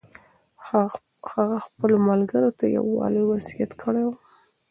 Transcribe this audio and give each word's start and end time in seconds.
هغه 1.39 1.57
خپلو 1.67 1.95
ملګرو 2.09 2.49
ته 2.59 2.65
د 2.69 2.71
یووالي 2.77 3.21
وصیت 3.25 3.71
کړی 3.81 4.03
و. 4.05 4.11